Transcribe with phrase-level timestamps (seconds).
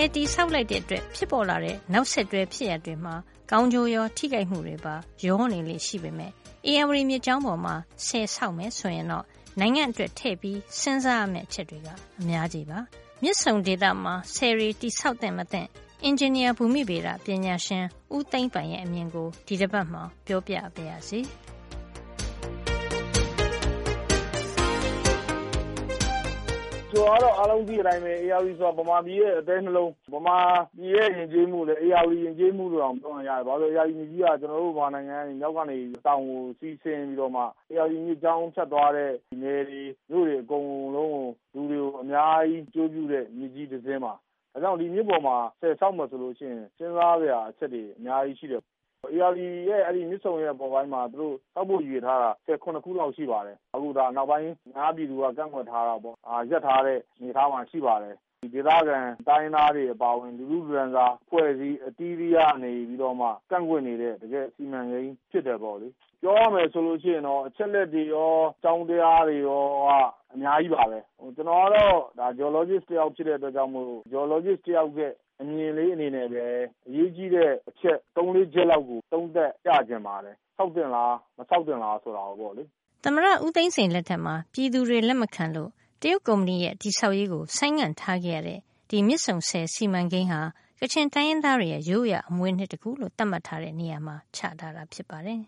[0.00, 3.14] ယ်တီဆောက်လိုက်တဲ့အတွက်ဖြစ်ပေါ်လာတဲ့နောက်ဆက်တွဲဖြစ်ရပ်တွေမှာ
[3.50, 4.94] ကောင်းကျိုးရောထိခိုက်မှုတွေပါ
[5.26, 6.32] ရောနေလေရှိပေမဲ့
[6.66, 7.74] အေယာဝတီမြစ်ကြောင်းပေါ်မှာ
[8.06, 9.24] ဆယ်ဆောက်မယ်ဆိုရင်တော့
[9.60, 11.88] နိုင်ငံအတွက်ထည့်ပြီးစဉ်းစားရမယ့်အချက်တွေက
[12.20, 12.78] အများကြီးပါ
[13.22, 15.66] မြစ်ဆုံဒေသမှာဆယ်ရီတိဆောက်တဲ့မတဲ့
[16.04, 21.20] အင်ဂျင်နီယာဘူမိဗေဒပညာရှင်ဦးသိမ့်ပိုင်ရဲ့အမြင်ကိုဒီတစ်ပတ်မှာပြောပြပေးရစီ။
[26.96, 30.38] ကျွန်တော်ကတော့ အားလုံးသိတဲ့အတိုင်းပဲအေယာဝတီဆိုတာ ဗမာပြည်ရဲ့ အသည်းနှလုံး ဗမာ
[30.76, 41.12] ပြည်ရဲ့ ယဉ်ကျေးမှုလေအေယာဝတီယဉ်ကျေးမှုလို့တောင် ပြောလို့ရတယ်။ဘာလို့လဲဆိုတော့အေယာဝတီမြစ်ကြီးက ကျွန်တော်တို့ဗမာနိုင်ငံမြောက်ကနေ တောင်ကိုစီးဆင်းပြီးတော့မှအေယာဝတီမြစ်ကြောင်း ဖြတ်သွားတဲ့ နယ်တွေ မြို့တွေ အကုန်လုံး
[41.52, 44.12] ကို လူတွေကို အများကြီး အကျိုးပြုတဲ့ မြစ်ကြီးတစ်စင်းပါ။
[44.52, 48.62] ဒါကြောင့် ဒီမြစ်ပေါ်မှာ ဆည်ဆောက်မယ်ဆိုလို့ရှိရင် စဉ်းစားစရာအချက်တွေ အများကြီးရှိတယ်
[49.04, 56.16] ဧရာဝတီရဲ့ အဲဒီမြစ်ဆုံရဲ့ အပေါ်ပိုင်းမှာ သူတို့ ဆောက်ဖို့ ရည်ရွယ်ထားတာ ဆည် ၇ ခုလောက် ရှိပါတယ်။အခုဒါ နောက်ပိုင်း အများပြည်သူက ကန့်ကွက်ထားတာပေါ့။
[56.50, 58.14] ရပ်ထားတဲ့ အနေအထားမှာ ရှိပါတယ်။
[58.54, 58.98] ဒေသခံ
[59.28, 65.88] တိုင်းရင်းသားတွေ အပါအဝင် လူထုလူတန်းစား အဖွဲ့အစည်း အသီးသီးကနေပြီးတော့မှ ကန့်ကွက်နေတဲ့ တကယ့် စီမံကိန်း ဖြစ်တယ်ပေါ့လေ။
[66.22, 69.90] ပြောရမယ်ဆိုလို့ရှိရင်တော့ အချက်အလက်တွေရော အကြောင်းတရားတွေရောက
[70.34, 70.98] အများကြီးပါပဲ။
[71.36, 76.46] ကျနော်ကတော့ ဒါ Geologist တယောက် ဖြစ်တဲ့အတွက်ကြောင့်မို့ Geologist တယောက်ရဲ့ အမြင်လေး အနေနဲ့ပဲ
[76.88, 77.45] အရေးကြီးတဲ့အချက်၃-၄
[78.56, 82.62] ချက်လောက်ကို သုံးသပ်ပြချင်ပါတယ်။ဆောက်သင့်လား မဆောက်သင့်လား ဆိုတာကိုပေါ့လေ။
[83.04, 85.70] သမ္မတဦးသိန်းစိန်လက်ထက်မှာ ပြည်သူတွေလက်မခံလို့
[86.02, 90.40] တရုတ်ကုမ္ပဏီရဲ့ တည်ဆောက်ရေးကို ဆိုင်းငံ့ထားခဲ့ရတဲ့ ဒီမြစ်ဆုံဆည်စီမံကိန်းဟာ
[90.80, 95.40] ကချင်တိုင်းရင်းသားတွေရဲ့ ရိုးရာအမွေအနှစ်တခုလို့ သတ်မှတ်ထားတဲ့ နေရာမှာ ချထားတာ ဖြစ်ပါတယ်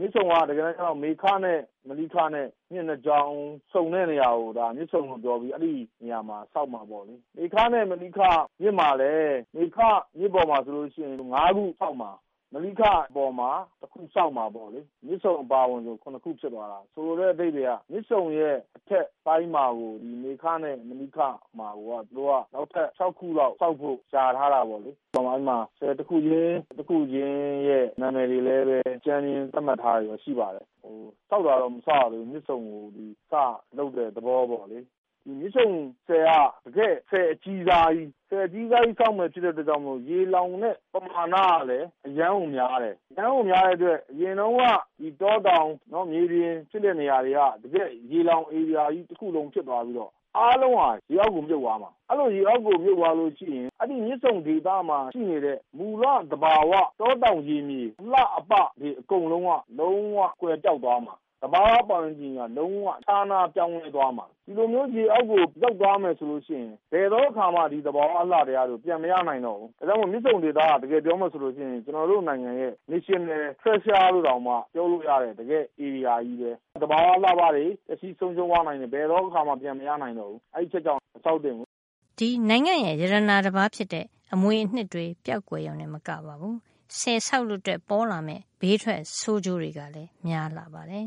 [0.00, 3.34] မြစ်ဆုံက တကယ်တမ်းကျတော့ မေခနဲ့ မလိခနဲ့ မြစ်နှစ်ကြောင်း
[3.72, 8.20] ဆုံတဲ့နေရာကို မြစ်ဆုံလို့ပြောပြီး အဲဒီနေရာမှာ ဆောက်မှာပေါ့လေ။မေခနဲ့ မလိခ
[8.62, 9.78] မြစ်မှာလည်း မေခ
[10.18, 12.10] မြစ်ပေါ်မှာဆိုလို့ရှိရင် ၅ ခုဆောက်မှာ
[12.54, 13.50] မလိခအပေါ်မှာ
[13.82, 21.18] တခုဆောက်မှာပေါ့လေ။မြစ်ဆုံအပါအဝင်ဆို၇ခုဖြစ်သွားတာ။ဆိုလိုတဲ့အဓိပ္ပါယ်ကမြစ်ဆုံရဲ့အထက်ပိုင်းမှာကိုမေခနဲ့မလိခ
[21.58, 30.66] မှာကိုသူတို့ကနောက်ထပ်၆ခုလောက်ဆောက်ဖို့လျာထားတာပေါ့လေ။အဲဒီမှာဆည်တခုချင်းတခုချင်းရဲ့နာမည်တွေလည်းပဲအကြမ်းဖျဉ်းသတ်မှတ်ထားတာရှိပါတယ်။
[31.30, 32.84] ဆောက်တာတော့မစရသေးဘူး။မြစ်ဆုံကို
[33.30, 33.34] စ
[33.76, 34.78] လုပ်တဲ့သဘောပေါ့လေ
[35.40, 35.68] မြစ်ဆုံ
[36.06, 36.30] ဆည်က
[36.66, 44.62] တကယ့်ဆည်အကြီးစားကြီး ဆည်အကြီးစားကြီးဆောက်မယ်ဖြစ်တဲ့အတွက်ကြောင့်မို့ ရေလှောင်တဲ့ပမာဏကလည်း အရမ်းကိုများတယ်။အရမ်းကိုများတဲ့အတွက် အရင်တုန်းက
[45.20, 45.68] တောတောင်
[46.12, 68.80] မြေပြင်ဖြစ်တဲ့နေရာတွေက တကယ့်ရေလှောင်ဧရိယာကြီးတခုလုံးဖြစ်သွားပြီးတော့ အားလုံးဟာ ရေအောက်ကိုမြုပ်သွားမှာ။အဲဒီလိုရေအောက်ကိုမြုပ်သွားလို့ရှိရင် အဲဒီမြစ်ဆုံဒေသမှာရှိနေတဲ့ မူလသဘာဝ တောတောင်ရေမြေ အလှအပတွေအကုန်လုံးက လုံးဝကွယ်ပျောက်သွားမှာ သဘာဝပတ်ဝန်းကျင်က လုံးဝခြားနားပြောင်းလဲသွားမှာ။ဒီလိုမျိုး ရေအောက်ကို ရောက်သွားမယ်ဆိုရင် ဘယ်သောအခါမှ ဒီသဘာဝအလှတရားတွေကို
[68.84, 76.50] ပြန်မရနိုင်တော့ဘူး။ဒါကြောင့်မို့ မြစ်ဆုံဒေသက တကယ်ပြောမယ်ဆိုရင် ကျနော်တို့နိုင်ငံရဲ့ National Treasure လို့တောင်မှ ပြောလို့ရတဲ့ တကယ့်ဧရိယာကြီးပဲ။
[76.82, 81.66] သဘာဝအလှအပတွေ ပျက်စီးဆုံးရှုံးသွားနိုင်တယ်။ဘယ်သောအခါမှ ပြန်မရနိုင်တော့ဘူး။အဲဒီအချက်ကြောင့် မဆောက်သင့်ဘူး။
[82.18, 84.04] ဒီနိုင်ငံရဲ့ ရတနာတပါးဖြစ်တဲ့
[84.34, 86.56] အမွေအနှစ်တွေ ပျောက်ကွယ်ရုံတင်မကပါဘူး။
[86.98, 91.06] ဆည်ဆောက်လို့အတွက်ပေါ်လာမယ့် ဘေးထွက်ဆိုးကျိုးတွေကလည်း များလှပါတယ်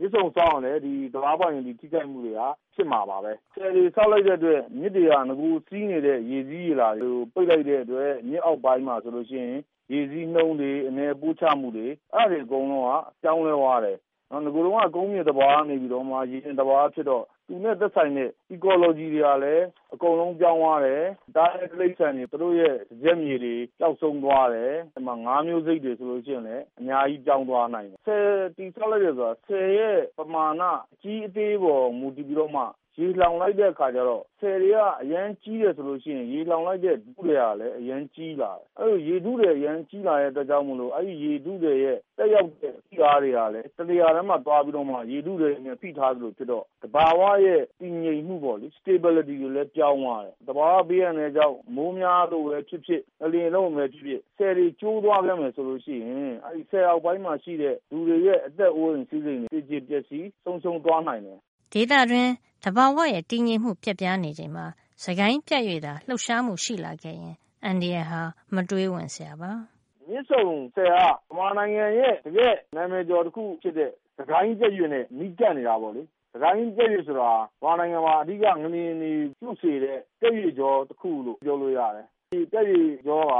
[0.00, 2.40] မြစ်ဆုံဆောက်ရင်လည်း ဒီသဘာဝပတ်ဝန်းကျင် ထိခိုက်မှုတွေက
[2.74, 9.58] ဖြစ်မှာပါပဲ။ဆည်တွေဆောက်လိုက်တဲ့အတွက် မြစ်တွေက နဂိုစီးနေတဲ့ ရေစီးရေလာတွေကို ပိတ်လိုက်တဲ့အတွက် မြစ်အောက်ပိုင်းမှာဆိုလို့ရှိရင်
[9.92, 12.90] ရေစီးနှုန်းတွေ အနယ်ပို့ချမှုတွေ အဲဒါတွေအကုန်လုံးက
[13.22, 13.98] ပြောင်းလဲသွားတယ်။
[14.44, 19.64] နဂိုတုန်းက ကုန်းမြင့်သဘာဝကနေပြီးတော့မှ ရေပြင်သဘာဝဖြစ်တော့ သူနဲ့သက်ဆိုင်တဲ့ Ecology တွေကလည်း
[19.94, 21.02] အကုန်လုံးပြောင်းသွားတယ်။
[21.36, 24.72] သားရဲတိရစ္ဆာန်တွေ သူတို့ရဲ့ စားကျက်မြေတွေ ပျောက်ဆုံးသွားတယ်။
[25.06, 30.62] ငါးမျိုးစိတ်တွေဆိုလို့ရှိရင်လည်း အများကြီးပြောင်းသွားနိုင်တယ်။ဆည်တည်ဆောက်လိုက်တယ်ဆိုတာ ဆည်ရဲ့ပမာဏ
[30.92, 32.62] အကြီးအသေးပေါ် မူတည်ပြီးတော့မှ
[33.00, 61.38] ရေလှောင်လိုက်တဲ့အခါကျတော့ဆည်တွေကအရမ်းကြီးတယ်ဆိုလို့ရှိရင်ရေလှောင်လိုက်တဲ့ထုထည်ကလည်းအရမ်းကြီးလာတယ်။အဲဒီလိုရေထုထည်အရမ်းကြီးလာတဲ့အတွက်ကြောင့်မို့အဲဒီရေထုထည်ရဲ့သက်ရောက်တဲ့ဖိအားတွေကလည်းတနေရာထဲမှာသွားပြီးတော့မှရေထုထည်နဲ့ဖိထားသလိုဖြစ်တော့သဘာဝရဲ့တည်ငြိမ်မှုပေါ့လေ Stability တွေလည်းပြောင်းသွားတယ်။သဘာဝဘေးအန္တရာယ်ကြောင့်မိုးများလို့ပဲဖြစ်ဖြစ်ငလျင်လှုပ်လို့ပဲဖြစ်ဖြစ်ဆည်တွေကျိုးသွားခဲ့မယ်ဆိုလို့ရှိရင်အဲဒီဆည်အောက်ပိုင်းမှာရှိတဲ့လူတွေရဲ့အသက်အိုးအိမ်စည်းစိမ်တွေသေကျေပျက်စီးဆုံးရှုံးသွားနိုင်တယ်။
[61.72, 62.32] ဒေသတွင်း
[62.68, 64.66] သဘာဝရဲ့တည်ငြိမ်မှုပျက်ပြားနေချိန်မှာ
[65.02, 67.34] စစ်ကိုင်းပြတ်ရွေ့တာလှုပ်ရှားမှုရှိလာခဲ့ရင်
[67.64, 68.22] အန္တရာယ်ဟာ
[68.54, 69.50] မတွေးဝံ့စရာပါ။
[70.08, 70.42] မြစ်ဆုံ
[70.74, 70.98] ဆည်က
[71.28, 76.02] ဗမာနိုင်ငံရဲ့တကယ့်နာမည်ကျော်တခုဖြစ်တဲ့စစ်ကိုင်းပြတ်ရွေ့နဲ့နီးကပ်နေတာပေါ့လေ။
[76.32, 77.30] စစ်ကိုင်းပြတ်ရွေ့ဆိုတာ
[77.62, 83.34] ဗမာနိုင်ငံမှာအဓိကငလျင်တွေပြုစေတဲ့ပြတ်ရွေ့ကြောတခုလို့ပြောလို့ရတယ် ဒီပြတ်ရွေ့ကြောက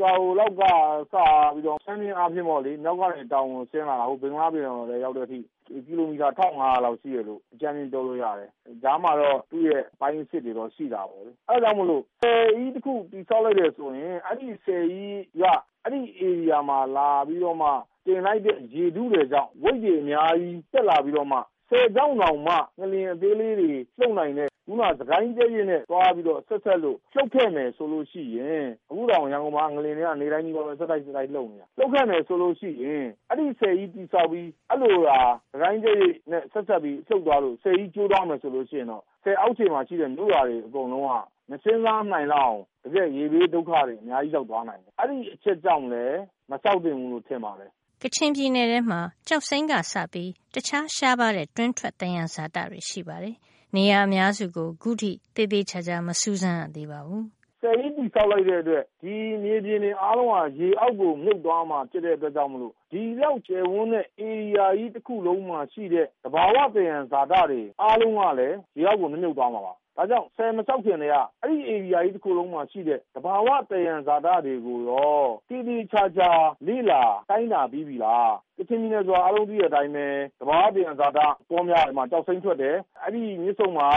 [0.00, 1.14] ကြာအိုလောက်ကစ
[1.54, 5.38] ပြီးတော့စံချိန်အားဖြင့်ပေါ့လေ မြောက်ကနေ တောင်ကိုဆင်းလာတာဟိုဘင်္ဂလားပင်လယ်အော်လည်းရောက်တဲ့အထိ
[5.86, 8.50] ကီလိုမီတာ ၁၅၀၀ လောက်ရှိတယ်လို့ အကြမ်းဖျဉ်း ပြောလို့ရတယ်။
[8.82, 15.42] ကြားမှာတော့ သူ့ရဲ့ အပိုင်းအစစ်တွေတော့ ရှိတာပေါ့လေ။အဲဒါကြောင့်မို့လို့ ဆည်ကြီးတခု တည်ဆောက်လိုက်တယ်ဆိုရင် အဲဒီဆည်ကြီးက
[15.84, 17.68] အဲဒီဧရိယာမှာ လာပြီးတော့မှ
[18.06, 35.18] တင်လိုက်တဲ့ ရေထုထည်ကြောင့် ဝိတ်တွေအများကြီး တက်လာပြီးတော့မှ ဆည်ကြောင့်တောင်မှ ငလျင်အသေးလေးတွေ လှုပ်နိုင်တဲ့ ခုနစကိုင်းပြည့်ပြည့်နဲ့သွားပြီးတော့ဆက်ဆက်လို့လှုပ်ခဲ့မယ်ဆိုလို့ရှိရင်အခုတောင်ရန်ကုန်မှာငလင်တွေကနေတိုင်းကြီးပဲဆက်တိုက်ဆက်တိုက်လှုပ်နေတာလှုပ်ခဲ့မယ်ဆိုလို့ရှိရင်အဲ့ဒီဆယ်ကြီးတိဆောက်ပြီးအဲ့လိုဟာ
[35.52, 41.10] စကိုင်းပြည့်ပြည့်နဲ့ဆက်ဆက်ပြီးလှုပ်သွားလို့ဆယ်ကြီးကျိုးသွားမယ်ဆိုလို့ရှိရင်တော့ဆယ်အောက်ခြေမှာရှိတဲ့မြို့ရွာတွေအကုန်လုံးက
[41.50, 46.18] မစင်းစားနိုင်လောက်အောင်တကယ်ရေဘေးဒုက္ခတွေအများကြီးရောက်သွားနိုင်တယ်။အဲ့ဒီအချက်ကြောင့်လည်း
[46.50, 47.70] မဆောက်တင်ဘူးလို့ထင်ပါတယ်
[48.02, 53.36] ကချင်ပြည်နယ်ထဲမှာကျောက်စိမ်းကစပြီးတခြားရှားပါတဲ့တွင်းထွက်သယံဇာတတွေရှိပါတယ်။
[53.74, 57.22] နေရာအများစုကိုခုထိသေသေချာချာမစူးစမ်းရသေးပါဘူး။
[57.60, 76.30] ဆယ်ကြီးတည်ဆောက်လိုက်တဲ့အတွက်ဒီမြေပြင်တွေအားလုံးကရေအောက်ကိုမြုပ်သွားမှာဖြစ်တဲ့အတွက်ကြောင့်မလို့ဒီလောက်ကျယ်ဝန်းတဲ့ဧရိယာကြီးတစ်ခုလုံးမှာရှိတဲ့သဘာဝသယံဇာတတွေအားလုံးကလည်းရေအောက်ကိုမမြုပ်သွားမှာပါ ဒါကြောင့် ဆည်မဆောက်ခင်ကတည်းက အဲဒီဧရိယာကြီးတခုလုံးမှာရှိတဲ့ သဘာဝသယံဇာတတွေကိုရော သေသေချာချာ
[76.66, 80.06] လေ့လာတိုင်းတာပြီးပြီလား။ကချင်ပြည်နယ်ဆိုတာ အားလုံးသိတဲ့အတိုင်းပဲ
[80.40, 83.88] သဘာဝသယံဇာတတောများမှာကျောက်စိမ်းထွက်တယ်။အဲဒီမြစ်ဆုံမှာ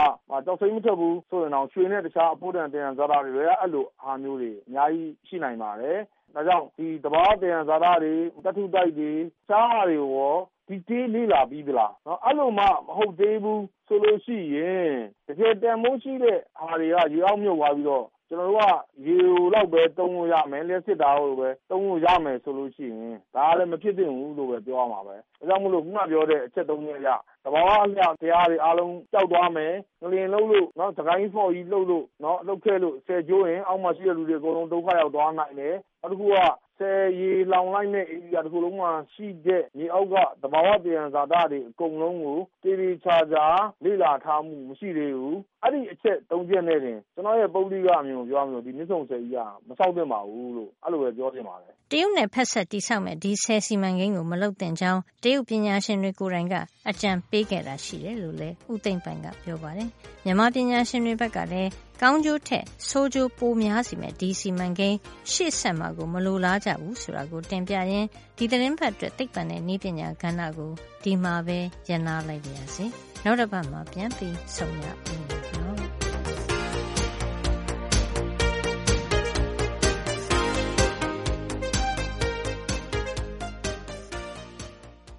[0.44, 5.98] ကျောက်စိမ်းမထွက်ဘူးဆိုရင်တောင် ရွှေနဲ့ တခြားအဖိုးတန် သယံဇာတတွေ အဲလိုဟာမျိုးတွေ အများကြီးရှိနိုင်ပါတယ်။
[6.34, 8.14] ဒါကြောင့်ဒီသဘာဝသယံဇာတတွေ၊
[8.44, 10.36] သတ္တုတိုက်တွေ တခြားဟာတွေကိုရော
[10.70, 11.92] detail လေ့လာပြီးပြီလား။
[12.24, 14.92] အဲလိုမှမဟုတ်သေးဘူးဆိုလို့ရှိရင်
[15.26, 18.64] တကယ်တန်ဖိုးရှိတဲ့ဟာတွေကရေအောက်မြုပ်သွားပြီးတော့ကျနော်တို့က
[19.06, 19.16] ရေ
[19.54, 27.08] လောက်ပဲသုံးလို့ရမယ်၊လျှပ်စစ်ဓါတ်အားကိုပဲသုံးလို့ရမယ်ဆိုလို့ရှိရင်ဒါကလည်းမဖြစ်သင့်ဘူးလို့ပဲပြောရမှာပဲ။ဒါကြောင့်မို့လို့ခုနပြောတဲ့အချက်သုံးချက်အရ
[27.44, 29.72] သဘာဝအလျှတရားတွေအားလုံးပျောက်သွားမယ်။
[30.02, 32.04] ငလျင်လှုပ်လို့စစ်ကိုင်းဖော့ကြီးလှုပ်လို့
[32.46, 36.36] လှုပ်ခဲ့လို့ဆည်ကျိုးရင်အောက်မှာရှိတဲ့လူတွေအကုန်လုံးဒုက္ခရောက်သွားနိုင်တယ်။နောက်တခုက
[36.80, 43.46] ဆည်ရေလှောင်လိုက်မယ့်ဧရိယာတခုလုံးမှာရှိတဲ့ မြေအောက်က သဘာဝသယံဇာတတွေ အကုန်လုံးကို သေသေချာချာ
[43.84, 49.38] လေ့လာထားမှု မရှိသေးဘူး။အဲဒီအချက်သုံးချက်နဲ့တင် ကျနော့်ရဲ့ ပုဂ္ဂလိကအမြင်ကို ပြောရမယ်ဆိုဒီမြစ်ဆုံဆည်ကြီးက
[49.68, 56.54] မဆောက်သင့်ပါဘူးလို့ အဲလိုပဲ ပြောချင်ပါတယ်။တရုတ်နဲ့ ဖက်စပ်တည်ဆောက်မယ့် ဒီဆည်စီမံကိန်းကို မလုပ်သင့်ကြောင်း တရုတ်ပညာရှင်တွေကိုယ်တိုင်က
[56.88, 59.88] အကြံပေးခဲ့တာ ရှိတယ်လို့လည်း ဦးသိမ့်ပိုင်က ပြောပါတယ်။
[60.24, 61.70] မြန်မာပညာရှင်တွေဘက်ကလည်း
[62.02, 64.98] ကောင်းကျိုးထက်ဆိုးကျိုးပိုများစေမယ့်ဒီစီမံကိန်း
[65.32, 68.06] ရှေ့ဆက်မှာကိုမလိုလားကြဘူးဆိုတာကိုတင်ပြရင်း
[68.36, 70.70] ဒီသတင်းပတ်အတွက်သိပ္ပံနဲ့နည်းပညာကဏ္ဍကို
[71.04, 71.58] ဒီမှာပဲ
[71.90, 72.84] ရနာလိုက်ပါရစေ။
[73.24, 75.39] နောက်တစ်ပတ်မှာပြန်ပြီးဆုံရအောင်